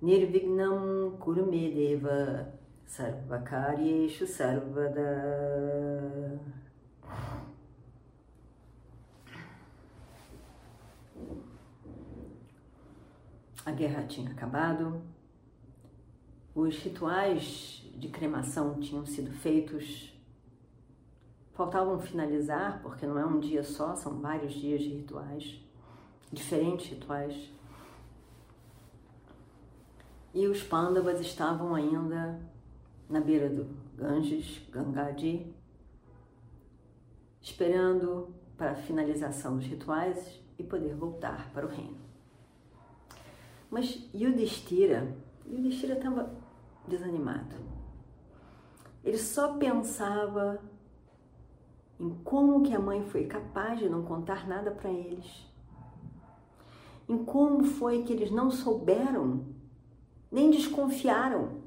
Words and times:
Nirvignam 0.00 1.16
Kurumedeva 1.18 2.52
Sarvakaryeshu 2.86 4.26
Sarvada 4.26 5.06
A 13.66 13.72
guerra 13.72 14.04
tinha 14.04 14.30
acabado, 14.30 15.02
os 16.54 16.78
rituais 16.78 17.84
de 17.96 18.08
cremação 18.08 18.78
tinham 18.78 19.04
sido 19.04 19.32
feitos, 19.32 20.16
faltavam 21.52 21.98
finalizar, 21.98 22.80
porque 22.80 23.04
não 23.04 23.18
é 23.18 23.26
um 23.26 23.40
dia 23.40 23.64
só, 23.64 23.96
são 23.96 24.20
vários 24.20 24.54
dias 24.54 24.82
de 24.82 24.90
rituais, 24.90 25.60
diferentes 26.32 26.90
rituais. 26.90 27.50
E 30.36 30.46
os 30.46 30.62
pândavas 30.62 31.18
estavam 31.18 31.74
ainda 31.74 32.38
na 33.08 33.20
beira 33.20 33.48
do 33.48 33.66
Ganges, 33.96 34.60
Gangadi, 34.70 35.50
esperando 37.40 38.34
para 38.54 38.72
a 38.72 38.74
finalização 38.74 39.56
dos 39.56 39.64
rituais 39.64 40.38
e 40.58 40.62
poder 40.62 40.94
voltar 40.94 41.50
para 41.54 41.64
o 41.64 41.70
reino. 41.70 41.96
Mas 43.70 44.10
Yudhishthira, 44.14 45.16
Yudhishthira 45.46 45.94
estava 45.94 46.30
desanimado. 46.86 47.56
Ele 49.02 49.16
só 49.16 49.56
pensava 49.56 50.60
em 51.98 52.10
como 52.22 52.62
que 52.62 52.74
a 52.74 52.78
mãe 52.78 53.02
foi 53.06 53.24
capaz 53.24 53.78
de 53.78 53.88
não 53.88 54.02
contar 54.02 54.46
nada 54.46 54.70
para 54.70 54.90
eles. 54.90 55.46
Em 57.08 57.24
como 57.24 57.64
foi 57.64 58.02
que 58.02 58.12
eles 58.12 58.30
não 58.30 58.50
souberam, 58.50 59.55
nem 60.30 60.50
desconfiaram. 60.50 61.60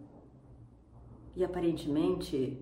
E 1.36 1.44
aparentemente 1.44 2.60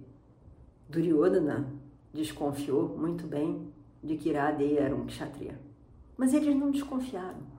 Duryodhana 0.90 1.72
desconfiou 2.14 2.98
muito 2.98 3.28
bem 3.28 3.72
de 4.04 4.18
que 4.18 4.30
Iradeya 4.30 4.82
era 4.82 4.96
um 4.96 5.06
kshatriya. 5.06 5.60
Mas 6.16 6.34
eles 6.34 6.56
não 6.56 6.72
desconfiaram. 6.72 7.58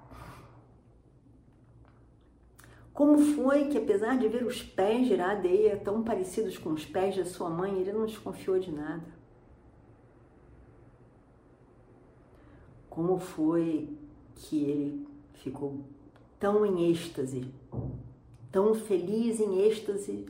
Como 2.93 3.17
foi 3.17 3.69
que, 3.69 3.79
apesar 3.79 4.19
de 4.19 4.27
ver 4.29 4.45
os 4.45 4.61
pés 4.61 5.07
de 5.07 5.13
Iradeia 5.13 5.77
tão 5.77 6.03
parecidos 6.03 6.59
com 6.59 6.71
os 6.71 6.85
pés 6.85 7.17
da 7.17 7.25
sua 7.25 7.49
mãe, 7.49 7.79
ele 7.79 7.93
não 7.93 8.07
desconfiou 8.07 8.59
de 8.59 8.73
nada? 8.73 9.07
Como 12.91 13.17
foi 13.21 13.97
que 14.35 14.65
ele 14.65 15.07
ficou 15.35 15.85
tão 16.41 16.67
em 16.67 16.91
êxtase, 16.91 17.49
tão 18.51 18.75
feliz 18.75 19.41
em 19.41 19.61
êxtase 19.63 20.27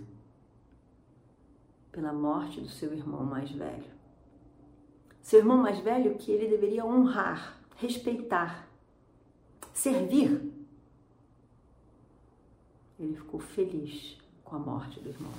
pela 1.92 2.12
morte 2.12 2.60
do 2.60 2.68
seu 2.68 2.92
irmão 2.92 3.24
mais 3.24 3.50
velho? 3.50 3.98
Seu 5.22 5.40
irmão 5.40 5.58
mais 5.58 5.78
velho 5.80 6.14
que 6.14 6.30
ele 6.30 6.48
deveria 6.48 6.84
honrar, 6.84 7.60
respeitar, 7.76 8.68
servir 9.72 10.58
ele 12.98 13.14
ficou 13.14 13.38
feliz 13.38 14.16
com 14.44 14.56
a 14.56 14.58
morte 14.58 14.98
do 14.98 15.08
irmão. 15.08 15.32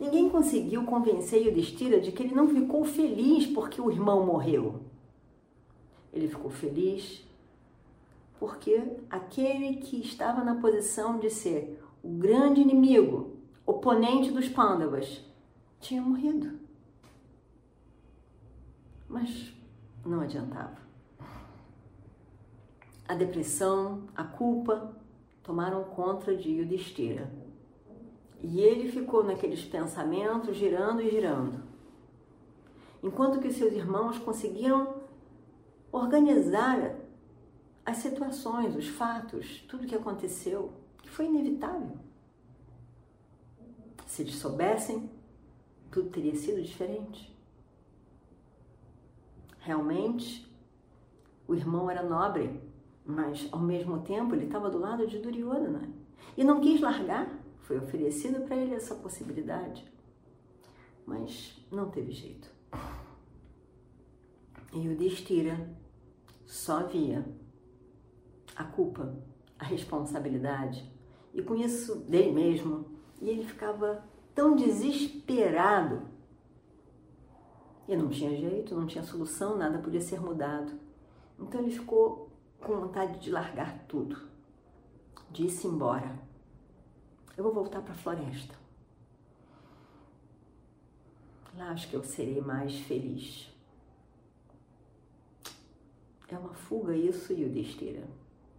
Ninguém 0.00 0.28
conseguiu 0.28 0.84
convencer 0.84 1.46
Yudhishthira 1.46 2.00
de 2.00 2.12
que 2.12 2.22
ele 2.22 2.34
não 2.34 2.48
ficou 2.48 2.84
feliz 2.84 3.46
porque 3.46 3.80
o 3.80 3.90
irmão 3.90 4.24
morreu. 4.24 4.80
Ele 6.12 6.28
ficou 6.28 6.50
feliz 6.50 7.25
porque 8.38 8.82
aquele 9.08 9.76
que 9.76 10.00
estava 10.00 10.44
na 10.44 10.56
posição 10.56 11.18
de 11.18 11.30
ser 11.30 11.82
o 12.02 12.08
grande 12.08 12.60
inimigo, 12.60 13.36
oponente 13.64 14.30
dos 14.30 14.48
Pandavas, 14.48 15.24
tinha 15.80 16.02
morrido. 16.02 16.58
Mas 19.08 19.52
não 20.04 20.20
adiantava. 20.20 20.76
A 23.08 23.14
depressão, 23.14 24.02
a 24.14 24.24
culpa, 24.24 24.96
tomaram 25.42 25.84
conta 25.84 26.36
de 26.36 26.50
Yudhishthira. 26.50 27.30
E 28.42 28.60
ele 28.60 28.90
ficou 28.90 29.24
naqueles 29.24 29.64
pensamentos 29.64 30.56
girando 30.56 31.00
e 31.00 31.10
girando. 31.10 31.62
Enquanto 33.02 33.40
que 33.40 33.52
seus 33.52 33.72
irmãos 33.72 34.18
conseguiam 34.18 34.94
organizar 35.92 36.96
as 37.86 37.98
situações, 37.98 38.74
os 38.74 38.88
fatos, 38.88 39.64
tudo 39.68 39.86
que 39.86 39.94
aconteceu, 39.94 40.72
que 41.00 41.08
foi 41.08 41.26
inevitável. 41.26 41.96
Se 44.04 44.22
eles 44.22 44.34
soubessem, 44.34 45.08
tudo 45.88 46.10
teria 46.10 46.34
sido 46.34 46.60
diferente. 46.60 47.32
Realmente, 49.60 50.52
o 51.46 51.54
irmão 51.54 51.88
era 51.88 52.02
nobre, 52.02 52.60
mas 53.04 53.48
ao 53.52 53.60
mesmo 53.60 54.02
tempo 54.02 54.34
ele 54.34 54.46
estava 54.46 54.68
do 54.68 54.78
lado 54.78 55.06
de 55.06 55.20
Duryodhana 55.20 55.88
e 56.36 56.42
não 56.42 56.60
quis 56.60 56.80
largar. 56.80 57.32
Foi 57.60 57.78
oferecido 57.78 58.46
para 58.46 58.56
ele 58.56 58.74
essa 58.74 58.94
possibilidade, 58.96 59.84
mas 61.04 61.56
não 61.70 61.88
teve 61.90 62.12
jeito. 62.12 62.48
E 64.72 64.88
o 64.88 64.96
Destira 64.96 65.68
só 66.44 66.86
via 66.86 67.24
a 68.56 68.64
culpa, 68.64 69.14
a 69.58 69.64
responsabilidade 69.64 70.90
e 71.34 71.42
com 71.42 71.54
isso 71.54 71.96
dele 71.96 72.32
mesmo. 72.32 72.86
E 73.20 73.28
ele 73.28 73.44
ficava 73.44 74.02
tão 74.34 74.56
desesperado. 74.56 76.02
E 77.86 77.94
não 77.96 78.08
tinha 78.08 78.34
jeito, 78.34 78.74
não 78.74 78.86
tinha 78.86 79.04
solução, 79.04 79.56
nada 79.56 79.78
podia 79.78 80.00
ser 80.00 80.20
mudado. 80.20 80.72
Então 81.38 81.60
ele 81.60 81.70
ficou 81.70 82.30
com 82.60 82.80
vontade 82.80 83.20
de 83.20 83.30
largar 83.30 83.84
tudo. 83.86 84.16
Disse 85.30 85.66
embora. 85.66 86.18
Eu 87.36 87.44
vou 87.44 87.52
voltar 87.52 87.82
para 87.82 87.92
a 87.92 87.96
floresta. 87.96 88.54
Lá 91.56 91.70
acho 91.70 91.88
que 91.88 91.96
eu 91.96 92.02
serei 92.02 92.40
mais 92.40 92.74
feliz. 92.80 93.54
É 96.28 96.36
uma 96.36 96.54
fuga 96.54 96.96
isso, 96.96 97.32
Yudhishthira. 97.32 98.02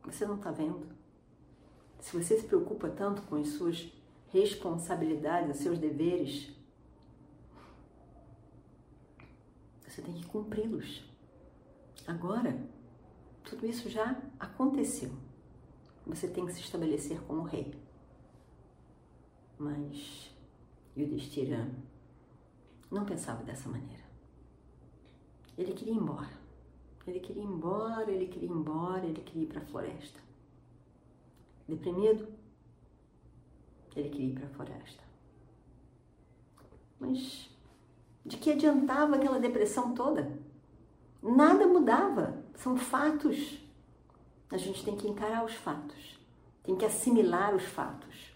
Você 0.08 0.26
não 0.26 0.36
está 0.36 0.52
vendo? 0.52 0.88
Se 2.00 2.16
você 2.16 2.40
se 2.40 2.48
preocupa 2.48 2.90
tanto 2.90 3.22
com 3.24 3.36
as 3.36 3.50
suas 3.50 3.92
responsabilidades, 4.30 5.58
os 5.58 5.62
seus 5.62 5.78
deveres, 5.78 6.50
você 9.86 10.02
tem 10.02 10.14
que 10.14 10.26
cumpri-los. 10.26 11.04
Agora, 12.08 12.58
tudo 13.44 13.66
isso 13.66 13.90
já 13.90 14.22
aconteceu. 14.40 15.12
Você 16.06 16.30
tem 16.30 16.46
que 16.46 16.54
se 16.54 16.62
estabelecer 16.62 17.20
como 17.24 17.44
rei. 17.44 17.76
Mas 19.60 20.34
Yudhishthira 20.96 21.70
não 22.90 23.06
pensava 23.06 23.44
dessa 23.44 23.68
maneira. 23.68 24.06
Ele 25.58 25.74
queria 25.74 25.94
ir 25.94 25.98
embora. 25.98 26.47
Ele 27.08 27.22
queria 27.22 27.42
ir 27.42 27.46
embora, 27.46 28.12
ele 28.12 28.28
queria 28.28 28.50
ir 28.50 28.52
embora, 28.52 29.06
ele 29.06 29.22
queria 29.22 29.44
ir 29.44 29.48
para 29.48 29.62
a 29.62 29.66
floresta. 29.66 30.20
Deprimido, 31.68 32.28
ele 33.96 34.10
queria 34.10 34.28
ir 34.28 34.34
para 34.34 34.46
a 34.46 34.50
floresta. 34.50 35.04
Mas 37.00 37.50
de 38.26 38.36
que 38.36 38.52
adiantava 38.52 39.16
aquela 39.16 39.40
depressão 39.40 39.94
toda? 39.94 40.38
Nada 41.24 41.66
mudava. 41.66 42.44
São 42.56 42.76
fatos. 42.76 43.66
A 44.50 44.58
gente 44.58 44.84
tem 44.84 44.96
que 44.96 45.08
encarar 45.08 45.46
os 45.46 45.54
fatos, 45.54 46.20
tem 46.64 46.76
que 46.76 46.86
assimilar 46.86 47.56
os 47.56 47.64
fatos. 47.64 48.34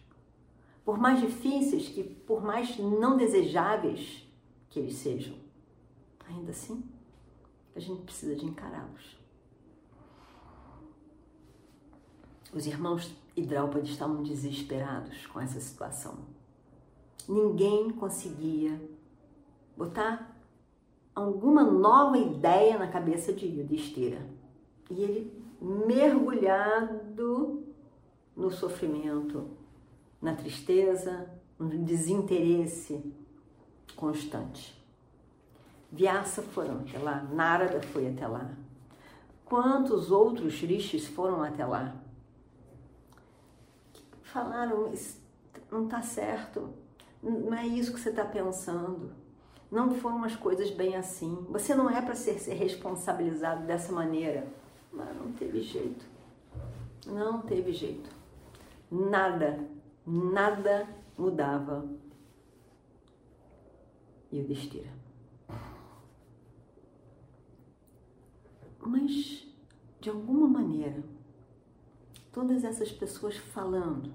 Por 0.83 0.97
mais 0.97 1.21
difíceis 1.21 1.87
que, 1.89 2.03
por 2.03 2.43
mais 2.43 2.77
não 2.77 3.15
desejáveis 3.15 4.27
que 4.69 4.79
eles 4.79 4.95
sejam, 4.95 5.35
ainda 6.27 6.51
assim, 6.51 6.83
a 7.75 7.79
gente 7.79 8.03
precisa 8.03 8.35
de 8.35 8.45
encará-los. 8.45 9.19
Os 12.53 12.65
irmãos 12.65 13.15
Hidrálpade 13.35 13.89
estavam 13.89 14.23
desesperados 14.23 15.25
com 15.27 15.39
essa 15.39 15.59
situação. 15.59 16.19
Ninguém 17.27 17.91
conseguia 17.91 18.79
botar 19.77 20.37
alguma 21.15 21.63
nova 21.63 22.17
ideia 22.17 22.77
na 22.77 22.87
cabeça 22.87 23.31
de 23.31 23.45
Yudhishthira. 23.45 24.21
E 24.89 25.01
ele 25.01 25.41
mergulhado 25.61 27.63
no 28.35 28.51
sofrimento, 28.51 29.49
na 30.21 30.35
tristeza, 30.35 31.29
no 31.57 31.69
desinteresse 31.85 33.13
constante. 33.95 34.80
Vyasa 35.91 36.41
foram 36.41 36.79
até 36.79 36.97
lá, 36.97 37.23
Narada 37.23 37.81
foi 37.81 38.07
até 38.07 38.25
lá. 38.25 38.49
Quantos 39.43 40.09
outros 40.09 40.61
rishis 40.61 41.07
foram 41.07 41.43
até 41.43 41.65
lá? 41.65 41.93
Falaram, 44.23 44.93
não 45.69 45.83
está 45.83 46.01
certo, 46.01 46.69
não 47.21 47.53
é 47.53 47.67
isso 47.67 47.93
que 47.93 47.99
você 47.99 48.09
está 48.09 48.23
pensando. 48.23 49.11
Não 49.69 49.91
foram 49.91 50.23
as 50.23 50.35
coisas 50.35 50.69
bem 50.69 50.95
assim. 50.95 51.45
Você 51.49 51.73
não 51.73 51.89
é 51.89 52.01
para 52.01 52.15
ser, 52.15 52.39
ser 52.39 52.55
responsabilizado 52.55 53.65
dessa 53.65 53.91
maneira. 53.91 54.45
Mas 54.91 55.15
não 55.15 55.31
teve 55.31 55.61
jeito. 55.61 56.05
Não 57.05 57.41
teve 57.41 57.71
jeito. 57.71 58.09
Nada, 58.91 59.59
nada 60.05 60.87
mudava. 61.17 61.85
E 64.29 64.41
o 64.41 64.43
destira. 64.43 65.00
Mas, 68.91 69.47
de 70.01 70.09
alguma 70.09 70.49
maneira, 70.49 71.01
todas 72.29 72.65
essas 72.65 72.91
pessoas 72.91 73.37
falando, 73.37 74.11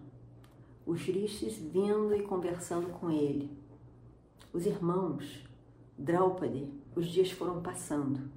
os 0.84 1.00
rishis 1.00 1.56
vindo 1.56 2.14
e 2.14 2.22
conversando 2.22 2.90
com 2.90 3.10
ele, 3.10 3.50
os 4.52 4.66
irmãos, 4.66 5.48
Draupadi, 5.96 6.70
os 6.94 7.06
dias 7.06 7.30
foram 7.30 7.62
passando. 7.62 8.30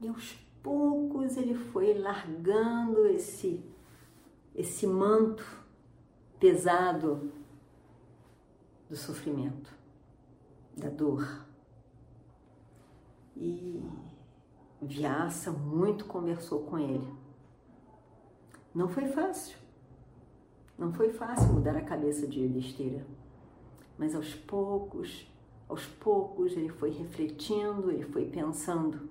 E 0.00 0.06
aos 0.06 0.34
poucos 0.62 1.36
ele 1.36 1.56
foi 1.56 1.92
largando 1.94 3.08
esse, 3.08 3.60
esse 4.54 4.86
manto 4.86 5.44
pesado 6.38 7.32
do 8.88 8.94
sofrimento, 8.94 9.74
da 10.76 10.88
dor. 10.88 11.44
E 13.36 13.82
Vyasa 14.80 15.50
muito 15.50 16.06
conversou 16.06 16.60
com 16.60 16.78
ele. 16.78 17.12
Não 18.74 18.88
foi 18.88 19.06
fácil. 19.08 19.58
Não 20.78 20.92
foi 20.92 21.12
fácil 21.12 21.52
mudar 21.52 21.76
a 21.76 21.82
cabeça 21.82 22.26
de 22.26 22.40
Yudhishthira. 22.40 23.06
Mas 23.98 24.14
aos 24.14 24.34
poucos, 24.34 25.30
aos 25.68 25.84
poucos 25.84 26.52
ele 26.52 26.70
foi 26.70 26.90
refletindo, 26.90 27.90
ele 27.90 28.06
foi 28.06 28.24
pensando. 28.24 29.10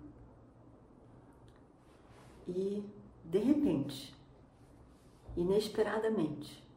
E, 2.48 2.84
de 3.24 3.38
repente, 3.38 4.16
inesperadamente, 5.38 6.68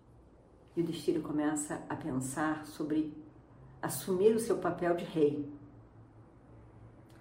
Yudhishthira 0.76 1.20
começa 1.20 1.82
a 1.88 1.96
pensar 1.96 2.66
sobre 2.66 3.16
assumir 3.80 4.34
o 4.34 4.40
seu 4.40 4.58
papel 4.58 4.94
de 4.94 5.04
rei 5.04 5.50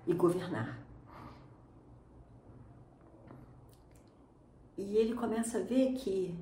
e 0.06 0.14
governar. 0.14 0.78
E 4.82 4.98
ele 4.98 5.14
começa 5.14 5.60
a 5.60 5.62
ver 5.62 5.94
que, 5.94 6.34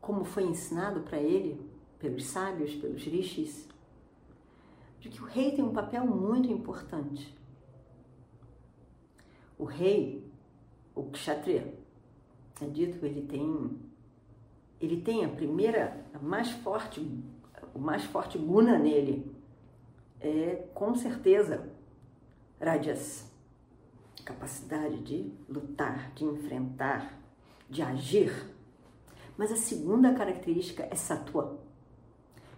como 0.00 0.24
foi 0.24 0.44
ensinado 0.44 1.00
para 1.00 1.18
ele, 1.18 1.60
pelos 1.98 2.24
sábios, 2.26 2.74
pelos 2.74 3.02
rishis, 3.04 3.68
de 5.00 5.08
que 5.08 5.22
o 5.22 5.26
rei 5.26 5.52
tem 5.52 5.64
um 5.64 5.72
papel 5.72 6.04
muito 6.04 6.50
importante. 6.50 7.36
O 9.56 9.64
rei, 9.64 10.28
o 10.94 11.04
kshatriya, 11.10 11.72
é 12.60 12.66
dito, 12.66 13.04
ele 13.06 13.22
tem 13.22 13.78
ele 14.80 15.00
tem 15.00 15.24
a 15.24 15.28
primeira, 15.28 16.04
a 16.14 16.18
mais 16.18 16.50
forte, 16.50 17.00
o 17.74 17.78
mais 17.78 18.04
forte 18.04 18.38
guna 18.38 18.78
nele 18.78 19.34
é 20.20 20.68
com 20.74 20.94
certeza 20.94 21.68
rajas, 22.60 23.28
capacidade 24.24 24.98
de 25.02 25.32
lutar, 25.48 26.12
de 26.12 26.24
enfrentar, 26.24 27.17
de 27.68 27.82
agir. 27.82 28.32
Mas 29.36 29.52
a 29.52 29.56
segunda 29.56 30.14
característica 30.14 30.88
é 30.90 30.94
sattva. 30.94 31.58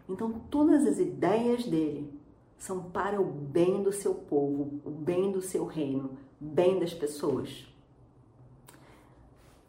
Então, 0.09 0.33
todas 0.51 0.87
as 0.87 0.99
ideias 0.99 1.65
dele 1.65 2.13
são 2.59 2.91
para 2.91 3.21
o 3.21 3.25
bem 3.25 3.83
do 3.83 3.93
seu 3.93 4.15
povo, 4.15 4.81
o 4.85 4.91
bem 4.91 5.31
do 5.31 5.41
seu 5.41 5.65
reino, 5.67 6.19
bem 6.39 6.79
das 6.79 6.93
pessoas. 6.93 7.67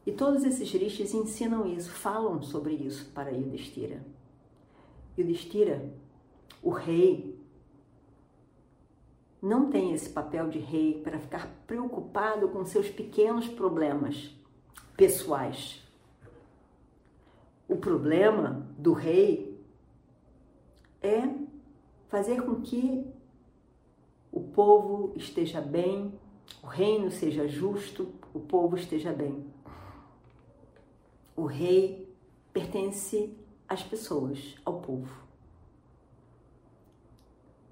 E 0.05 0.11
todos 0.11 0.43
esses 0.43 0.71
rishis 0.71 1.13
ensinam 1.13 1.65
isso, 1.65 1.91
falam 1.91 2.41
sobre 2.41 2.73
isso 2.73 3.11
para 3.11 3.31
Yudhishthira. 3.31 4.03
Yudhishthira, 5.17 5.93
o 6.61 6.69
rei, 6.71 7.39
não 9.41 9.69
tem 9.69 9.93
esse 9.93 10.09
papel 10.09 10.49
de 10.49 10.59
rei 10.59 11.01
para 11.01 11.19
ficar 11.19 11.47
preocupado 11.67 12.49
com 12.49 12.65
seus 12.65 12.89
pequenos 12.89 13.47
problemas 13.47 14.35
pessoais. 14.95 15.81
O 17.67 17.75
problema 17.75 18.67
do 18.77 18.93
rei 18.93 19.59
é 21.01 21.27
fazer 22.09 22.41
com 22.43 22.61
que 22.61 23.05
o 24.31 24.41
povo 24.41 25.13
esteja 25.15 25.61
bem, 25.61 26.13
o 26.61 26.67
reino 26.67 27.09
seja 27.09 27.47
justo, 27.47 28.13
o 28.33 28.39
povo 28.39 28.75
esteja 28.75 29.11
bem. 29.11 29.45
O 31.35 31.45
rei 31.45 32.13
pertence 32.53 33.35
às 33.67 33.81
pessoas, 33.81 34.55
ao 34.65 34.81
povo. 34.81 35.11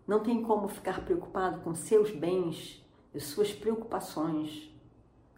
Não 0.08 0.22
tem 0.22 0.42
como 0.42 0.68
ficar 0.68 1.06
preocupado 1.06 1.62
com 1.62 1.76
seus 1.76 2.10
bens, 2.10 2.84
as 3.14 3.26
suas 3.26 3.54
preocupações, 3.54 4.74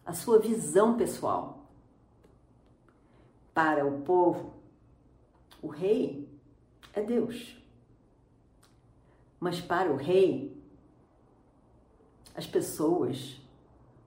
a 0.05 0.13
sua 0.13 0.39
visão 0.39 0.97
pessoal 0.97 1.61
para 3.53 3.85
o 3.85 4.01
povo, 4.01 4.53
o 5.61 5.67
rei 5.67 6.27
é 6.93 7.01
Deus. 7.01 7.57
Mas 9.39 9.59
para 9.59 9.91
o 9.91 9.95
rei, 9.95 10.55
as 12.35 12.45
pessoas 12.47 13.39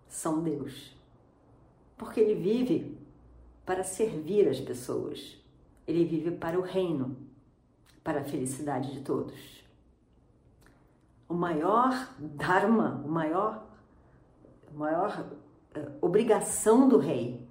são 0.09 0.43
Deus. 0.43 0.97
Porque 1.97 2.21
ele 2.21 2.35
vive 2.35 2.99
para 3.65 3.83
servir 3.83 4.49
as 4.49 4.61
pessoas. 4.61 5.37
Ele 5.87 6.05
vive 6.05 6.31
para 6.31 6.59
o 6.59 6.63
reino, 6.63 7.17
para 8.03 8.21
a 8.21 8.25
felicidade 8.25 8.93
de 8.93 9.01
todos. 9.03 9.65
O 11.29 11.35
maior 11.35 12.15
dharma, 12.19 13.03
o 13.05 13.09
maior, 13.09 13.67
a 14.69 14.79
maior 14.79 15.27
obrigação 16.01 16.89
do 16.89 16.99
rei 16.99 17.47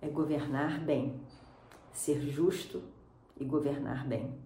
é 0.00 0.08
governar 0.08 0.80
bem, 0.84 1.20
ser 1.92 2.20
justo 2.20 2.82
e 3.38 3.44
governar 3.44 4.06
bem. 4.06 4.38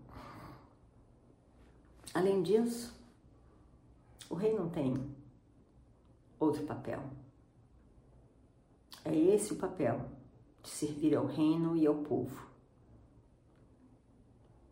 Além 2.13 2.43
disso, 2.43 2.99
o 4.29 4.35
rei 4.35 4.55
não 4.55 4.69
tem 4.69 5.11
outro 6.39 6.65
papel. 6.65 7.03
É 9.05 9.15
esse 9.15 9.53
o 9.53 9.57
papel 9.57 10.09
de 10.63 10.69
servir 10.69 11.17
ao 11.17 11.27
reino 11.27 11.77
e 11.77 11.87
ao 11.87 11.97
povo. 11.97 12.49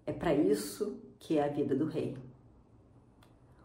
É 0.04 0.12
para 0.12 0.34
isso 0.34 1.00
que 1.18 1.38
é 1.38 1.44
a 1.44 1.48
vida 1.48 1.74
do 1.74 1.86
rei. 1.86 2.16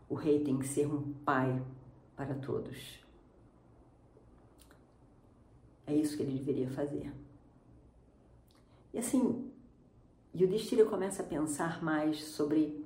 O 0.10 0.15
rei 0.15 0.43
tem 0.43 0.60
que 0.60 0.67
ser 0.67 0.88
um 0.88 1.13
pai 1.25 1.62
para 2.15 2.34
todos. 2.36 3.03
É 5.86 5.93
isso 5.93 6.15
que 6.15 6.24
ele 6.24 6.38
deveria 6.39 6.70
fazer. 6.70 7.12
E 8.93 9.00
assim, 9.00 9.51
Yudhishthira 10.36 10.86
começa 10.86 11.24
a 11.24 11.25
pensar 11.25 11.84
mais 11.84 12.24
sobre 12.24 12.86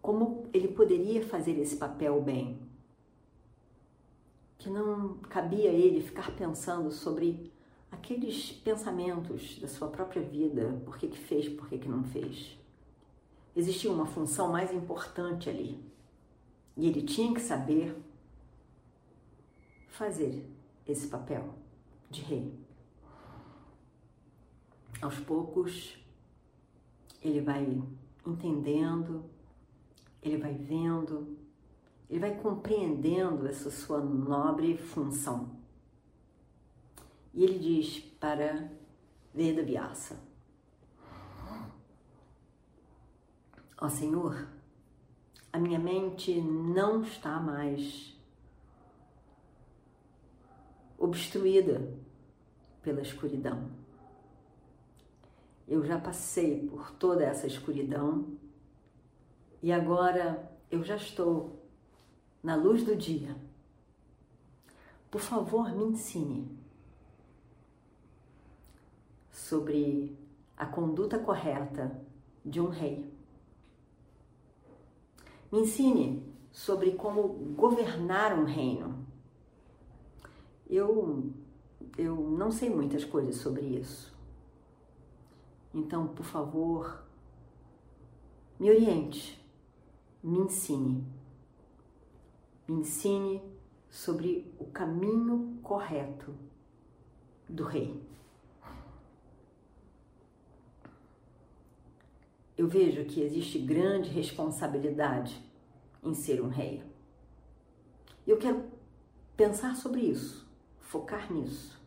como 0.00 0.48
ele 0.52 0.68
poderia 0.68 1.24
fazer 1.26 1.58
esse 1.58 1.76
papel 1.76 2.20
bem. 2.22 2.58
Que 4.58 4.68
não 4.68 5.18
cabia 5.18 5.70
a 5.70 5.74
ele 5.74 6.00
ficar 6.00 6.34
pensando 6.34 6.90
sobre 6.90 7.52
aqueles 7.90 8.52
pensamentos 8.52 9.58
da 9.60 9.68
sua 9.68 9.88
própria 9.88 10.22
vida, 10.22 10.80
por 10.84 10.98
que, 10.98 11.08
que 11.08 11.18
fez, 11.18 11.48
por 11.48 11.68
que, 11.68 11.78
que 11.78 11.88
não 11.88 12.04
fez. 12.04 12.58
Existia 13.54 13.90
uma 13.90 14.06
função 14.06 14.50
mais 14.50 14.72
importante 14.72 15.48
ali. 15.48 15.78
E 16.78 16.86
ele 16.86 17.02
tinha 17.02 17.34
que 17.34 17.40
saber 17.40 18.00
fazer 19.88 20.48
esse 20.86 21.08
papel 21.08 21.52
de 22.08 22.22
rei. 22.22 22.56
Aos 25.02 25.18
poucos, 25.18 25.98
ele 27.20 27.40
vai 27.40 27.82
entendendo, 28.24 29.24
ele 30.22 30.36
vai 30.36 30.54
vendo, 30.54 31.36
ele 32.08 32.20
vai 32.20 32.36
compreendendo 32.36 33.48
essa 33.48 33.72
sua 33.72 34.00
nobre 34.00 34.78
função. 34.78 35.50
E 37.34 37.42
ele 37.42 37.58
diz 37.58 37.98
para 38.20 38.70
Veda 39.34 39.64
Vyasa: 39.64 40.16
Ó 43.80 43.86
oh, 43.86 43.90
Senhor, 43.90 44.57
a 45.58 45.60
minha 45.60 45.78
mente 45.78 46.40
não 46.40 47.02
está 47.02 47.40
mais 47.40 48.16
obstruída 50.96 51.92
pela 52.80 53.02
escuridão. 53.02 53.68
Eu 55.66 55.84
já 55.84 55.98
passei 55.98 56.68
por 56.68 56.92
toda 56.92 57.24
essa 57.24 57.48
escuridão 57.48 58.38
e 59.60 59.72
agora 59.72 60.48
eu 60.70 60.84
já 60.84 60.94
estou 60.94 61.60
na 62.40 62.54
luz 62.54 62.84
do 62.84 62.94
dia. 62.94 63.34
Por 65.10 65.20
favor, 65.20 65.74
me 65.74 65.86
ensine 65.86 66.56
sobre 69.32 70.16
a 70.56 70.66
conduta 70.66 71.18
correta 71.18 72.00
de 72.44 72.60
um 72.60 72.68
rei. 72.68 73.17
Me 75.50 75.60
ensine 75.60 76.22
sobre 76.52 76.92
como 76.92 77.28
governar 77.56 78.38
um 78.38 78.44
reino. 78.44 79.06
Eu, 80.68 81.32
eu 81.96 82.16
não 82.16 82.50
sei 82.50 82.68
muitas 82.68 83.04
coisas 83.04 83.36
sobre 83.36 83.64
isso. 83.64 84.14
Então, 85.72 86.08
por 86.08 86.24
favor, 86.24 87.02
me 88.58 88.70
oriente, 88.70 89.42
me 90.22 90.38
ensine. 90.38 91.06
Me 92.66 92.80
ensine 92.80 93.42
sobre 93.90 94.52
o 94.58 94.66
caminho 94.66 95.58
correto 95.62 96.34
do 97.48 97.64
rei. 97.64 98.07
Eu 102.58 102.66
vejo 102.66 103.04
que 103.04 103.22
existe 103.22 103.56
grande 103.60 104.10
responsabilidade 104.10 105.40
em 106.02 106.12
ser 106.12 106.42
um 106.42 106.48
rei. 106.48 106.82
Eu 108.26 108.36
quero 108.36 108.64
pensar 109.36 109.76
sobre 109.76 110.00
isso, 110.00 110.44
focar 110.80 111.32
nisso. 111.32 111.80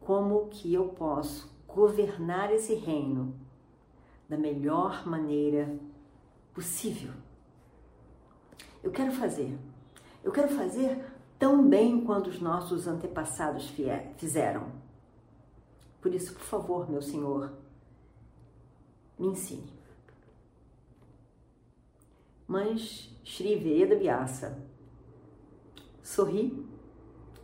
Como 0.00 0.48
que 0.48 0.74
eu 0.74 0.88
posso 0.88 1.48
governar 1.68 2.52
esse 2.52 2.74
reino 2.74 3.32
da 4.28 4.36
melhor 4.36 5.06
maneira 5.06 5.78
possível? 6.52 7.12
Eu 8.82 8.90
quero 8.90 9.12
fazer. 9.12 9.56
Eu 10.24 10.32
quero 10.32 10.48
fazer 10.48 11.04
tão 11.38 11.66
bem 11.66 12.04
quanto 12.04 12.28
os 12.28 12.40
nossos 12.40 12.88
antepassados 12.88 13.72
fizeram. 14.16 14.72
Por 16.00 16.12
isso, 16.12 16.34
por 16.34 16.42
favor, 16.42 16.90
meu 16.90 17.00
Senhor, 17.00 17.52
me 19.18 19.28
ensine. 19.28 19.72
Mas 22.46 23.10
Shri 23.24 23.56
Veda 23.56 23.96
Vyasa 23.96 24.62
sorri, 26.02 26.64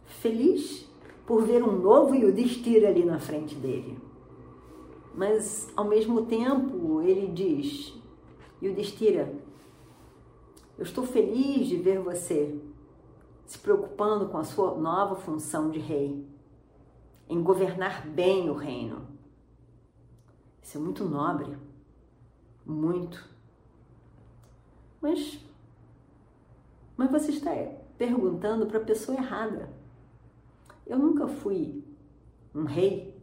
feliz 0.05 0.87
por 1.27 1.43
ver 1.43 1.63
um 1.63 1.81
novo 1.81 2.15
Yudhishthira 2.15 2.89
ali 2.89 3.05
na 3.05 3.19
frente 3.19 3.55
dele. 3.55 3.99
Mas, 5.15 5.69
ao 5.75 5.85
mesmo 5.85 6.27
tempo, 6.27 7.01
ele 7.01 7.29
diz, 7.29 7.95
Yudhishthira, 8.63 9.33
eu 10.79 10.85
estou 10.85 11.05
feliz 11.05 11.67
de 11.67 11.77
ver 11.77 11.99
você 12.01 12.59
se 13.47 13.59
preocupando 13.59 14.29
com 14.29 14.39
a 14.39 14.45
sua 14.45 14.77
nova 14.77 15.17
função 15.17 15.71
de 15.71 15.81
rei, 15.81 16.25
em 17.29 17.43
governar 17.43 18.07
bem 18.07 18.49
o 18.49 18.55
reino. 18.55 19.10
Isso 20.63 20.79
é 20.79 20.81
muito 20.81 21.05
nobre, 21.05 21.57
muito. 22.65 23.29
Mas, 25.01 25.41
mas 26.97 27.11
você 27.11 27.33
está 27.33 27.51
perguntando 27.97 28.67
para 28.67 28.79
a 28.79 28.85
pessoa 28.85 29.17
errada. 29.17 29.71
Eu 30.87 30.99
nunca 30.99 31.27
fui 31.29 31.85
um 32.55 32.65
rei, 32.65 33.17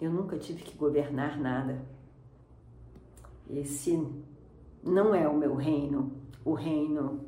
eu 0.00 0.10
nunca 0.10 0.38
tive 0.38 0.62
que 0.62 0.76
governar 0.76 1.38
nada. 1.38 1.84
Esse 3.48 3.96
não 4.82 5.14
é 5.14 5.28
o 5.28 5.36
meu 5.36 5.54
reino, 5.54 6.12
o 6.44 6.54
reino 6.54 7.24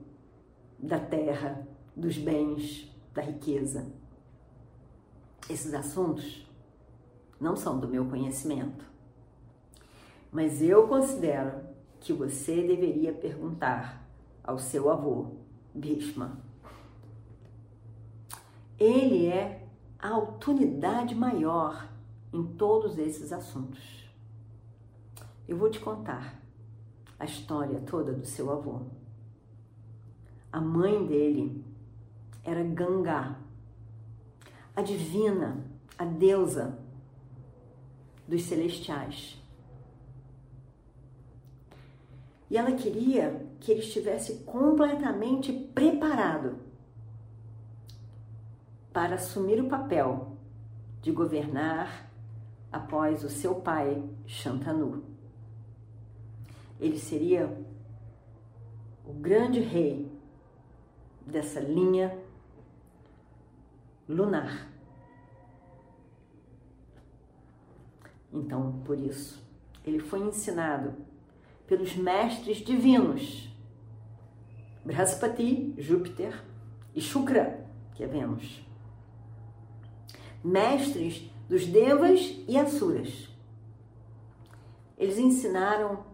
da 0.79 0.99
terra, 0.99 1.67
dos 1.97 2.19
bens, 2.19 2.91
da 3.13 3.23
riqueza. 3.23 3.91
Esses 5.49 5.75
assuntos 5.75 6.47
não 7.41 7.57
são 7.57 7.79
do 7.79 7.89
meu 7.89 8.07
conhecimento. 8.07 8.90
Mas 10.31 10.63
eu 10.63 10.87
considero 10.87 11.61
que 11.99 12.13
você 12.13 12.63
deveria 12.63 13.13
perguntar 13.13 14.09
ao 14.43 14.59
seu 14.59 14.91
avô, 14.91 15.33
Bhishma. 15.75 16.39
Ele 18.79 19.27
é 19.27 19.67
a 19.99 20.09
autoridade 20.09 21.15
maior 21.15 21.89
em 22.33 22.45
todos 22.45 22.97
esses 22.97 23.33
assuntos. 23.33 24.09
Eu 25.47 25.57
vou 25.57 25.69
te 25.69 25.81
contar 25.81 26.41
a 27.19 27.25
história 27.25 27.81
toda 27.81 28.13
do 28.13 28.25
seu 28.25 28.51
avô. 28.51 28.83
A 30.53 30.61
mãe 30.61 31.07
dele 31.07 31.65
era 32.43 32.63
Ganga, 32.63 33.37
a 34.75 34.83
divina, 34.83 35.65
a 35.99 36.05
deusa 36.05 36.79
dos 38.27 38.43
celestiais. 38.45 39.40
E 42.51 42.57
ela 42.57 42.73
queria 42.73 43.47
que 43.61 43.71
ele 43.71 43.81
estivesse 43.81 44.43
completamente 44.45 45.53
preparado 45.53 46.59
para 48.93 49.15
assumir 49.15 49.61
o 49.61 49.69
papel 49.69 50.37
de 51.01 51.13
governar 51.13 52.11
após 52.73 53.23
o 53.23 53.29
seu 53.29 53.55
pai, 53.55 54.03
Shantanu. 54.27 55.05
Ele 56.81 56.99
seria 56.99 57.57
o 59.07 59.13
grande 59.13 59.61
rei 59.61 60.11
dessa 61.25 61.61
linha 61.61 62.19
lunar. 64.09 64.69
Então, 68.33 68.81
por 68.85 68.99
isso, 68.99 69.41
ele 69.85 70.01
foi 70.01 70.21
ensinado 70.21 71.10
pelos 71.71 71.95
mestres 71.95 72.57
divinos, 72.57 73.49
Brahaspati, 74.85 75.73
Júpiter, 75.79 76.45
e 76.93 77.01
Shukra, 77.01 77.65
que 77.95 78.03
é 78.03 78.09
Vênus. 78.09 78.61
Mestres 80.43 81.31
dos 81.49 81.65
Devas 81.67 82.43
e 82.49 82.59
Asuras. 82.59 83.29
Eles 84.99 85.17
ensinaram 85.17 86.05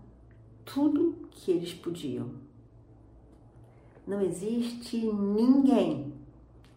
tudo 0.63 1.27
que 1.31 1.51
eles 1.53 1.73
podiam. 1.73 2.33
Não 4.07 4.21
existe 4.21 5.07
ninguém 5.07 6.13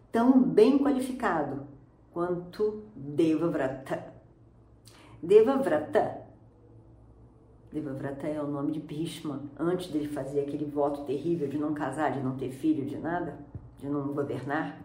tão 0.10 0.42
bem 0.42 0.80
qualificado 0.80 1.68
quanto 2.14 2.86
Devavrata. 2.96 4.14
Devavrata 5.22 6.29
Devavrata 7.72 8.28
é 8.28 8.42
o 8.42 8.48
nome 8.48 8.72
de 8.72 8.80
Bhishma, 8.80 9.44
antes 9.58 9.92
dele 9.92 10.08
fazer 10.08 10.42
aquele 10.42 10.66
voto 10.66 11.04
terrível 11.04 11.48
de 11.48 11.58
não 11.58 11.74
casar, 11.74 12.12
de 12.12 12.20
não 12.20 12.36
ter 12.36 12.50
filho, 12.52 12.86
de 12.86 12.98
nada, 12.98 13.38
de 13.78 13.88
não 13.88 14.08
governar, 14.08 14.82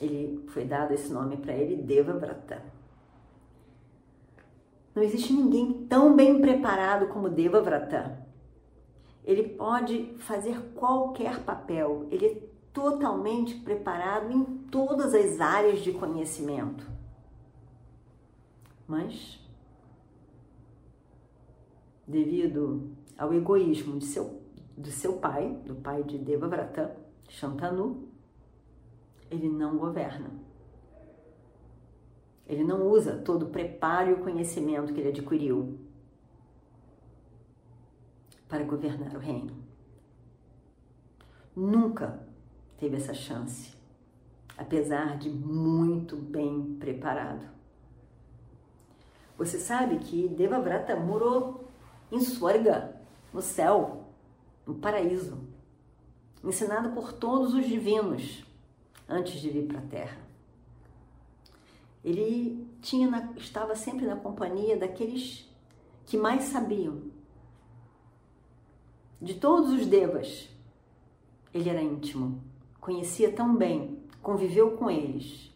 ele 0.00 0.44
foi 0.48 0.64
dado 0.64 0.92
esse 0.92 1.12
nome 1.12 1.36
para 1.36 1.54
ele, 1.54 1.76
Devavrata. 1.76 2.62
Não 4.94 5.02
existe 5.02 5.32
ninguém 5.32 5.86
tão 5.88 6.16
bem 6.16 6.40
preparado 6.40 7.06
como 7.08 7.30
Devavrata. 7.30 8.26
Ele 9.24 9.44
pode 9.44 10.14
fazer 10.18 10.58
qualquer 10.74 11.40
papel, 11.44 12.08
ele 12.10 12.26
é 12.26 12.48
totalmente 12.72 13.54
preparado 13.56 14.32
em 14.32 14.44
todas 14.70 15.14
as 15.14 15.40
áreas 15.40 15.80
de 15.80 15.92
conhecimento. 15.92 16.84
Mas 18.86 19.38
devido 22.08 22.90
ao 23.18 23.34
egoísmo 23.34 23.98
de 23.98 24.06
seu, 24.06 24.40
do 24.74 24.90
seu 24.90 25.18
pai, 25.18 25.54
do 25.66 25.74
pai 25.74 26.02
de 26.02 26.16
Devavrata, 26.16 26.96
Shantanu, 27.28 28.08
ele 29.30 29.50
não 29.50 29.76
governa. 29.76 30.30
Ele 32.46 32.64
não 32.64 32.88
usa 32.88 33.18
todo 33.18 33.44
o 33.44 33.50
preparo 33.50 34.10
e 34.10 34.14
o 34.14 34.22
conhecimento 34.22 34.94
que 34.94 35.00
ele 35.00 35.10
adquiriu 35.10 35.78
para 38.48 38.64
governar 38.64 39.14
o 39.14 39.18
reino. 39.18 39.54
Nunca 41.54 42.26
teve 42.78 42.96
essa 42.96 43.12
chance, 43.12 43.74
apesar 44.56 45.18
de 45.18 45.28
muito 45.28 46.16
bem 46.16 46.76
preparado. 46.80 47.46
Você 49.36 49.58
sabe 49.58 49.98
que 49.98 50.26
Devavrata 50.28 50.96
morou 50.96 51.67
em 52.10 52.20
Swarga, 52.20 52.96
no 53.32 53.42
céu, 53.42 54.04
no 54.66 54.74
paraíso, 54.74 55.38
ensinado 56.42 56.90
por 56.90 57.12
todos 57.12 57.54
os 57.54 57.66
divinos 57.66 58.44
antes 59.08 59.40
de 59.40 59.50
vir 59.50 59.66
para 59.66 59.78
a 59.78 59.86
Terra. 59.86 60.18
Ele 62.04 62.66
tinha 62.80 63.10
na, 63.10 63.32
estava 63.36 63.74
sempre 63.74 64.06
na 64.06 64.16
companhia 64.16 64.76
daqueles 64.76 65.48
que 66.06 66.16
mais 66.16 66.44
sabiam. 66.44 67.02
De 69.20 69.34
todos 69.34 69.72
os 69.72 69.86
devas, 69.86 70.48
ele 71.52 71.68
era 71.68 71.82
íntimo, 71.82 72.40
conhecia 72.80 73.32
tão 73.32 73.54
bem, 73.56 73.98
conviveu 74.22 74.76
com 74.76 74.90
eles. 74.90 75.52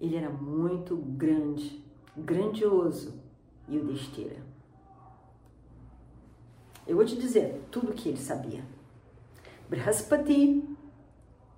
Ele 0.00 0.16
era 0.16 0.30
muito 0.30 0.96
grande, 0.96 1.84
grandioso, 2.16 3.20
e 3.70 3.78
o 3.78 3.84
Destira. 3.84 4.36
Eu 6.86 6.96
vou 6.96 7.04
te 7.04 7.16
dizer 7.16 7.62
tudo 7.70 7.92
o 7.92 7.94
que 7.94 8.08
ele 8.08 8.18
sabia. 8.18 8.64
Brihaspati 9.68 10.68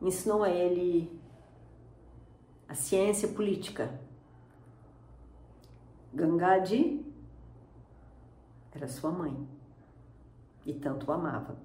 ensinou 0.00 0.42
a 0.42 0.50
ele 0.50 1.10
a 2.68 2.74
ciência 2.74 3.28
política. 3.28 3.98
Gangadi 6.12 7.02
era 8.74 8.86
sua 8.86 9.10
mãe 9.10 9.48
e 10.66 10.74
tanto 10.74 11.08
o 11.08 11.12
amava. 11.12 11.56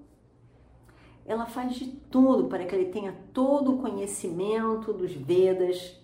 Ela 1.26 1.46
faz 1.46 1.76
de 1.76 1.88
tudo 1.88 2.48
para 2.48 2.66
que 2.66 2.74
ele 2.74 2.90
tenha 2.90 3.14
todo 3.34 3.76
o 3.76 3.82
conhecimento 3.82 4.94
dos 4.94 5.12
Vedas 5.12 6.00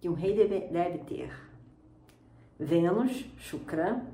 que 0.00 0.08
um 0.08 0.14
rei 0.14 0.34
deve, 0.34 0.60
deve 0.68 0.98
ter. 0.98 1.53
Vênus, 2.58 3.26
Shukra, 3.36 4.04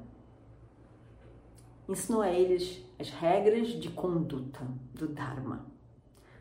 ensinou 1.88 2.22
a 2.22 2.30
eles 2.30 2.82
as 2.98 3.10
regras 3.10 3.68
de 3.68 3.90
conduta 3.90 4.60
do 4.94 5.08
Dharma. 5.08 5.66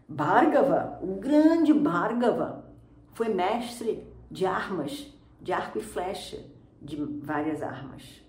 Bhargava, 0.08 0.98
o 1.02 1.16
grande 1.16 1.74
Bhargava, 1.74 2.66
foi 3.12 3.30
mestre 3.30 4.08
de 4.32 4.46
armas, 4.46 5.14
de 5.42 5.52
arco 5.52 5.78
e 5.78 5.82
flecha, 5.82 6.46
de 6.82 6.96
várias 6.96 7.62
armas. 7.62 8.24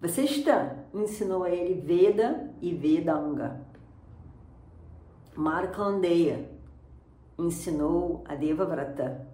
Vasishtha 0.00 0.86
ensinou 0.92 1.44
a 1.44 1.50
ele 1.50 1.80
Veda 1.80 2.50
e 2.60 2.74
Vedanga. 2.74 3.60
Markandeya 5.36 6.50
ensinou 7.38 8.22
a 8.26 8.34
Devavrata 8.34 9.33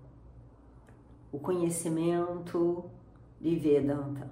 o 1.33 1.39
conhecimento 1.39 2.91
de 3.41 3.57
Vedanta, 3.57 4.31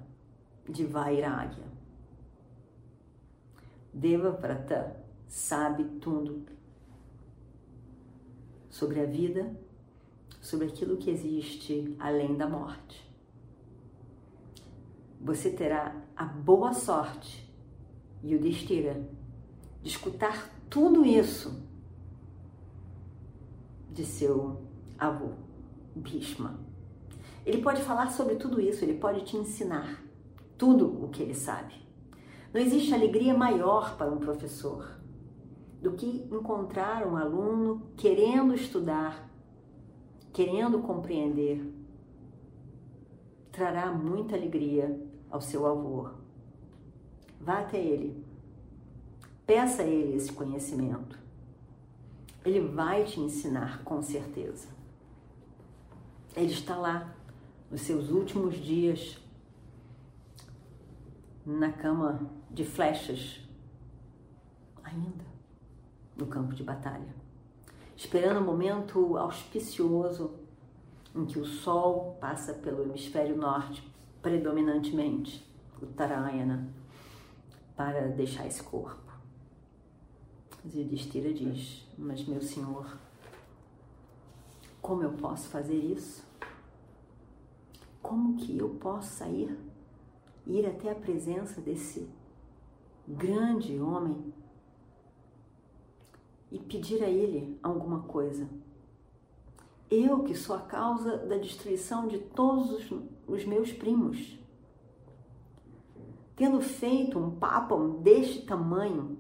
de 0.69 0.85
Vairagya. 0.85 1.65
Devavrata 3.93 4.97
sabe 5.27 5.85
tudo 6.01 6.47
sobre 8.69 9.01
a 9.01 9.07
vida, 9.07 9.59
sobre 10.41 10.67
aquilo 10.67 10.97
que 10.97 11.11
existe 11.11 11.97
além 11.99 12.37
da 12.37 12.49
morte. 12.49 13.07
Você 15.21 15.51
terá 15.51 16.01
a 16.17 16.25
boa 16.25 16.73
sorte, 16.73 17.49
e 18.23 18.29
o 18.29 18.39
Yudhishthira, 18.39 19.09
de 19.83 19.89
escutar 19.89 20.51
tudo 20.69 21.05
isso 21.05 21.63
de 23.93 24.05
seu 24.05 24.63
avô, 24.99 25.33
Bhishma. 25.95 26.68
Ele 27.49 27.63
pode 27.63 27.81
falar 27.81 28.11
sobre 28.11 28.35
tudo 28.35 28.61
isso, 28.61 28.85
ele 28.85 28.99
pode 28.99 29.25
te 29.25 29.35
ensinar 29.35 30.05
tudo 30.59 31.03
o 31.03 31.09
que 31.09 31.23
ele 31.23 31.33
sabe. 31.33 31.73
Não 32.53 32.61
existe 32.61 32.93
alegria 32.93 33.33
maior 33.33 33.97
para 33.97 34.11
um 34.11 34.19
professor 34.19 35.01
do 35.81 35.93
que 35.93 36.29
encontrar 36.31 37.07
um 37.07 37.17
aluno 37.17 37.91
querendo 37.97 38.55
estudar, 38.55 39.31
querendo 40.31 40.81
compreender. 40.81 41.65
Trará 43.51 43.91
muita 43.93 44.37
alegria 44.37 45.01
ao 45.31 45.41
seu 45.41 45.67
avô. 45.67 46.11
Vá 47.41 47.61
até 47.61 47.83
ele. 47.83 48.23
Peça 49.47 49.85
a 49.85 49.87
ele 49.87 50.17
esse 50.17 50.31
conhecimento. 50.35 51.19
Ele 52.45 52.61
vai 52.61 53.05
te 53.05 53.19
ensinar 53.19 53.83
com 53.85 54.03
certeza. 54.03 54.69
Ele 56.37 56.53
está 56.53 56.77
lá 56.77 57.15
nos 57.71 57.83
seus 57.83 58.11
últimos 58.11 58.57
dias 58.57 59.19
na 61.45 61.73
cama 61.73 62.31
de 62.51 62.65
flechas, 62.65 63.41
ainda 64.83 65.25
no 66.17 66.27
campo 66.27 66.55
de 66.55 66.63
batalha, 66.63 67.15
esperando 67.97 68.39
o 68.39 68.43
um 68.43 68.47
momento 68.47 69.17
auspicioso 69.17 70.35
em 71.15 71.25
que 71.25 71.39
o 71.39 71.45
sol 71.45 72.17
passa 72.21 72.53
pelo 72.53 72.83
hemisfério 72.83 73.37
norte 73.37 73.83
predominantemente, 74.21 75.47
o 75.81 75.87
Tarayana, 75.87 76.69
para 77.77 78.09
deixar 78.09 78.47
esse 78.47 78.63
corpo. 78.63 79.09
Yudhishthira 80.65 81.33
diz: 81.33 81.87
Mas 81.97 82.27
meu 82.27 82.43
senhor, 82.43 82.99
como 84.83 85.03
eu 85.03 85.13
posso 85.13 85.49
fazer 85.49 85.77
isso? 85.77 86.28
Como 88.03 88.37
que 88.37 88.57
eu 88.57 88.71
posso 88.71 89.13
sair, 89.13 89.59
ir 90.47 90.67
até 90.67 90.91
a 90.91 90.95
presença 90.95 91.61
desse 91.61 92.09
grande 93.07 93.79
homem 93.81 94.33
e 96.51 96.59
pedir 96.59 97.03
a 97.03 97.09
ele 97.09 97.59
alguma 97.63 98.03
coisa? 98.03 98.49
Eu 99.91 100.23
que 100.23 100.35
sou 100.35 100.55
a 100.55 100.61
causa 100.61 101.17
da 101.17 101.37
destruição 101.37 102.07
de 102.07 102.19
todos 102.19 102.71
os, 102.71 103.01
os 103.27 103.45
meus 103.45 103.73
primos. 103.73 104.39
Tendo 106.37 106.61
feito 106.61 107.19
um 107.19 107.37
papam 107.37 108.01
deste 108.01 108.43
tamanho, 108.43 109.19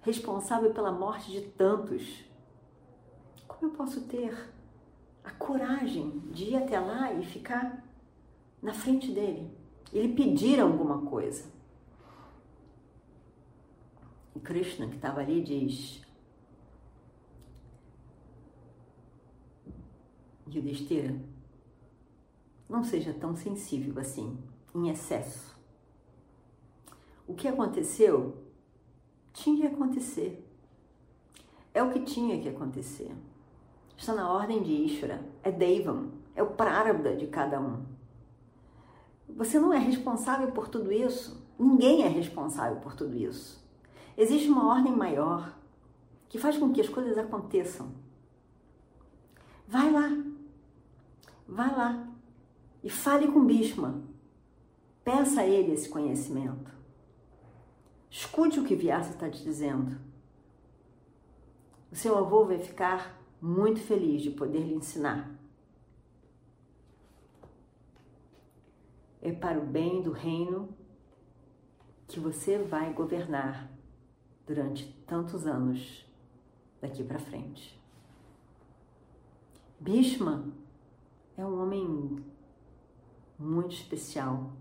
responsável 0.00 0.72
pela 0.72 0.92
morte 0.92 1.30
de 1.30 1.42
tantos, 1.42 2.24
como 3.46 3.70
eu 3.70 3.76
posso 3.76 4.02
ter 4.02 4.52
a 5.24 5.30
coragem 5.30 6.18
de 6.30 6.44
ir 6.44 6.56
até 6.56 6.78
lá 6.78 7.12
e 7.12 7.24
ficar 7.24 7.84
na 8.60 8.72
frente 8.72 9.12
dele, 9.12 9.50
ele 9.92 10.14
pedir 10.14 10.60
alguma 10.60 11.02
coisa. 11.02 11.50
E 14.34 14.40
Krishna, 14.40 14.88
que 14.88 14.96
estava 14.96 15.20
ali, 15.20 15.42
diz: 15.42 16.02
Yudhishthira, 20.48 21.20
não 22.68 22.82
seja 22.82 23.12
tão 23.12 23.36
sensível 23.36 24.00
assim, 24.00 24.38
em 24.74 24.88
excesso. 24.88 25.56
O 27.26 27.34
que 27.34 27.46
aconteceu 27.46 28.36
tinha 29.32 29.68
que 29.68 29.74
acontecer. 29.74 30.48
É 31.74 31.82
o 31.82 31.90
que 31.90 32.00
tinha 32.00 32.40
que 32.40 32.48
acontecer 32.48 33.14
está 33.96 34.14
na 34.14 34.30
ordem 34.30 34.62
de 34.62 34.72
Ishvara, 34.72 35.24
é 35.42 35.50
Devam, 35.50 36.10
é 36.34 36.42
o 36.42 36.50
Prarabdha 36.50 37.16
de 37.16 37.26
cada 37.26 37.60
um. 37.60 37.84
Você 39.28 39.58
não 39.58 39.72
é 39.72 39.78
responsável 39.78 40.52
por 40.52 40.68
tudo 40.68 40.92
isso, 40.92 41.42
ninguém 41.58 42.02
é 42.02 42.08
responsável 42.08 42.80
por 42.80 42.94
tudo 42.94 43.16
isso. 43.16 43.62
Existe 44.16 44.48
uma 44.48 44.68
ordem 44.68 44.94
maior 44.94 45.56
que 46.28 46.38
faz 46.38 46.56
com 46.58 46.72
que 46.72 46.80
as 46.80 46.88
coisas 46.88 47.16
aconteçam. 47.16 47.90
Vai 49.66 49.90
lá, 49.90 50.10
vai 51.48 51.74
lá 51.74 52.08
e 52.82 52.90
fale 52.90 53.28
com 53.28 53.44
Bhishma. 53.44 54.02
Peça 55.04 55.40
a 55.40 55.46
ele 55.46 55.72
esse 55.72 55.88
conhecimento. 55.88 56.70
Escute 58.10 58.60
o 58.60 58.64
que 58.64 58.76
Vyasa 58.76 59.10
está 59.10 59.28
te 59.30 59.42
dizendo. 59.42 59.98
O 61.90 61.96
seu 61.96 62.16
avô 62.16 62.44
vai 62.44 62.58
ficar 62.58 63.18
muito 63.42 63.80
feliz 63.80 64.22
de 64.22 64.30
poder 64.30 64.60
lhe 64.60 64.74
ensinar. 64.74 65.28
É 69.20 69.32
para 69.32 69.58
o 69.58 69.66
bem 69.66 70.00
do 70.00 70.12
reino 70.12 70.68
que 72.06 72.20
você 72.20 72.56
vai 72.58 72.92
governar 72.92 73.68
durante 74.46 74.86
tantos 75.06 75.44
anos 75.44 76.06
daqui 76.80 77.02
para 77.02 77.18
frente. 77.18 77.76
Bhishma 79.80 80.52
é 81.36 81.44
um 81.44 81.60
homem 81.60 82.24
muito 83.36 83.74
especial, 83.74 84.52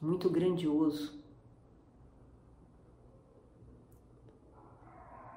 muito 0.00 0.28
grandioso. 0.28 1.18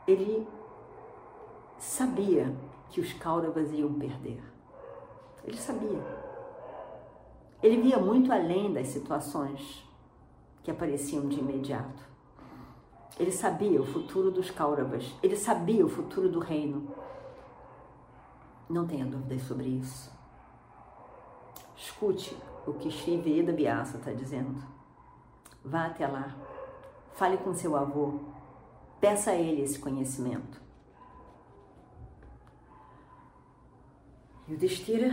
Ele 0.05 0.45
sabia 1.89 2.55
que 2.91 3.01
os 3.01 3.13
Kauravas 3.13 3.73
iam 3.73 3.91
perder. 3.95 4.39
Ele 5.43 5.57
sabia. 5.57 5.99
Ele 7.63 7.81
via 7.81 7.97
muito 7.97 8.31
além 8.31 8.71
das 8.71 8.89
situações 8.89 9.83
que 10.63 10.69
apareciam 10.69 11.27
de 11.27 11.39
imediato. 11.39 12.07
Ele 13.19 13.31
sabia 13.31 13.81
o 13.81 13.85
futuro 13.85 14.29
dos 14.29 14.51
Kauravas, 14.51 15.15
ele 15.23 15.35
sabia 15.35 15.83
o 15.83 15.89
futuro 15.89 16.29
do 16.29 16.39
reino. 16.39 16.87
Não 18.69 18.85
tenha 18.85 19.05
dúvidas 19.05 19.41
sobre 19.41 19.65
isso. 19.65 20.11
Escute 21.75 22.37
o 22.67 22.73
que 22.73 22.91
Sri 22.91 23.17
Veda 23.17 23.51
está 23.81 24.13
dizendo. 24.13 24.63
Vá 25.65 25.87
até 25.87 26.07
lá, 26.07 26.35
fale 27.13 27.37
com 27.37 27.51
seu 27.53 27.75
avô, 27.75 28.19
peça 29.01 29.31
a 29.31 29.35
ele 29.35 29.63
esse 29.63 29.79
conhecimento. 29.79 30.68
O 34.49 34.57
Destira 34.57 35.11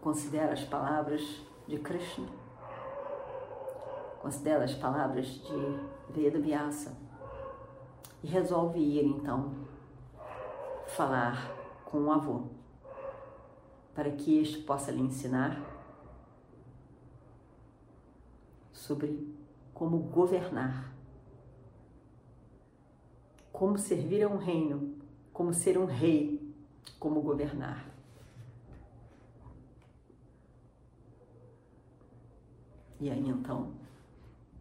considera 0.00 0.52
as 0.52 0.62
palavras 0.62 1.20
de 1.66 1.76
Krishna, 1.80 2.28
considera 4.20 4.62
as 4.62 4.72
palavras 4.74 5.26
de 5.26 5.80
Veda 6.10 6.38
Vyasa. 6.38 6.96
E 8.22 8.28
resolve 8.28 8.78
ir 8.78 9.04
então 9.04 9.52
falar 10.86 11.52
com 11.84 12.04
o 12.04 12.12
avô 12.12 12.44
para 13.96 14.12
que 14.12 14.38
este 14.38 14.58
possa 14.58 14.92
lhe 14.92 15.02
ensinar 15.02 15.60
sobre 18.72 19.34
como 19.74 19.98
governar, 19.98 20.92
como 23.52 23.76
servir 23.76 24.22
a 24.22 24.28
um 24.28 24.36
reino, 24.36 24.94
como 25.32 25.52
ser 25.52 25.76
um 25.76 25.84
rei, 25.84 26.41
como 26.98 27.20
governar. 27.20 27.86
E 33.00 33.10
aí 33.10 33.28
então 33.28 33.72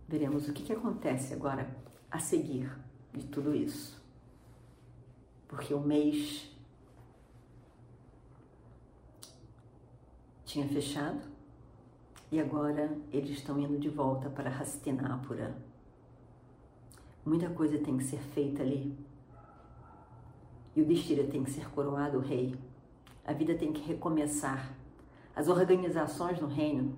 veremos 0.07 0.47
o 0.47 0.53
que, 0.53 0.63
que 0.63 0.73
acontece 0.73 1.33
agora 1.33 1.69
a 2.09 2.19
seguir 2.19 2.75
de 3.13 3.25
tudo 3.27 3.53
isso. 3.53 4.01
Porque 5.47 5.73
o 5.73 5.79
mês 5.79 6.49
tinha 10.43 10.67
fechado 10.67 11.21
e 12.31 12.39
agora 12.39 12.97
eles 13.11 13.31
estão 13.31 13.59
indo 13.59 13.77
de 13.77 13.89
volta 13.89 14.29
para 14.29 14.49
Hastinapura. 14.49 15.55
Muita 17.25 17.49
coisa 17.49 17.77
tem 17.77 17.97
que 17.97 18.03
ser 18.03 18.19
feita 18.19 18.63
ali. 18.63 18.97
E 20.75 20.81
o 20.81 20.85
Destira 20.85 21.23
tem 21.25 21.43
que 21.43 21.51
ser 21.51 21.69
coroado 21.69 22.19
rei. 22.19 22.55
A 23.25 23.33
vida 23.33 23.55
tem 23.55 23.73
que 23.73 23.81
recomeçar. 23.81 24.73
As 25.35 25.47
organizações 25.47 26.39
no 26.39 26.47
reino, 26.47 26.97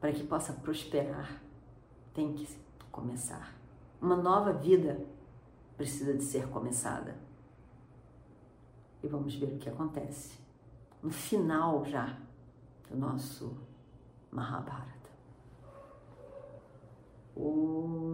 para 0.00 0.12
que 0.12 0.24
possa 0.24 0.52
prosperar, 0.52 1.40
tem 2.12 2.32
que 2.32 2.46
começar. 2.90 3.54
Uma 4.00 4.16
nova 4.16 4.52
vida 4.52 5.04
precisa 5.76 6.14
de 6.14 6.22
ser 6.22 6.48
começada. 6.48 7.16
E 9.02 9.08
vamos 9.08 9.34
ver 9.34 9.54
o 9.54 9.58
que 9.58 9.68
acontece 9.68 10.38
no 11.02 11.10
final 11.10 11.84
já 11.84 12.16
do 12.90 12.96
nosso 12.96 13.56
Mahabharata. 14.30 15.10
Om 17.36 18.13